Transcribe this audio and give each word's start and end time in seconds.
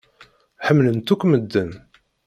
Ḥemmlen-tt 0.67 1.13
akk 1.13 1.23
medden. 1.27 1.71